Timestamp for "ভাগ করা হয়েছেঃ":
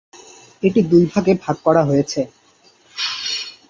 1.43-2.27